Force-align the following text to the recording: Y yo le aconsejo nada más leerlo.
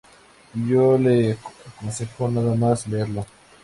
Y 0.55 0.67
yo 0.69 0.97
le 0.97 1.37
aconsejo 1.75 2.27
nada 2.27 2.55
más 2.55 2.87
leerlo. 2.87 3.23